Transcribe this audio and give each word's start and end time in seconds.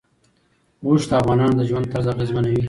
اوښ 0.85 1.01
د 1.09 1.11
افغانانو 1.21 1.55
د 1.57 1.61
ژوند 1.69 1.89
طرز 1.91 2.07
اغېزمنوي. 2.13 2.59